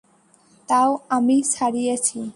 তাও 0.69 0.89
আমি 1.09 1.37
ছাড়িয়েছি। 1.51 2.21